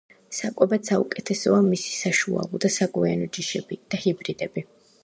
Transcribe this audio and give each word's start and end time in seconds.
საკვებად 0.35 0.87
საუკეთესოა 0.91 1.59
მისი 1.67 1.93
საშუალო 1.99 2.63
და 2.65 2.73
საგვიანო 2.81 3.31
ჯიშები 3.39 3.81
და 3.95 4.03
ჰიბრიდები. 4.09 4.69